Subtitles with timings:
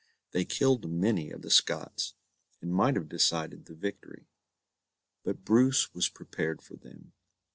[0.31, 2.15] They killed many of the Scots,
[2.59, 4.25] and might have decided the victory;
[5.21, 7.13] but Bruce was prepared for them.